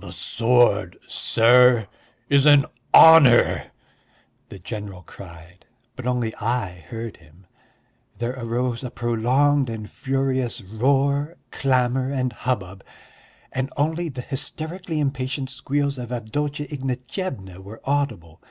[0.00, 1.86] "The sword, sir,
[2.28, 3.68] is an honour,"
[4.48, 7.46] the general cried, but only I heard him.
[8.18, 12.82] There arose a prolonged and furious roar, clamour, and hubbub,
[13.52, 18.42] and only the hysterically impatient squeals of Avdotya Ignatyevna were audible.